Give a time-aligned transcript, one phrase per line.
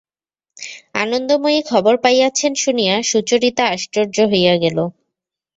[0.95, 4.77] আনন্দময়ী খবর পাইয়াছেন শুনিয়া সুচরিতা আশ্চর্য হইয়া গেল।